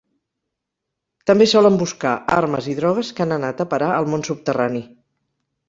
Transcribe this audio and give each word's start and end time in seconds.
També 1.31 1.47
solen 1.51 1.77
buscar 1.83 2.13
armes 2.37 2.71
i 2.73 2.75
drogues 2.81 3.13
que 3.19 3.27
han 3.27 3.37
anat 3.39 3.63
a 3.67 3.71
parar 3.75 3.93
al 4.01 4.11
món 4.15 4.29
subterrani. 4.33 4.85